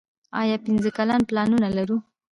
آیا 0.41 0.57
پنځه 0.65 0.89
کلن 0.97 1.21
پلانونه 1.29 1.67
لرو؟ 1.77 1.97